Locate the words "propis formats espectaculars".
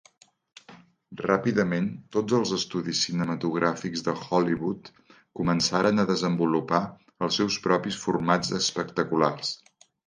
7.69-9.57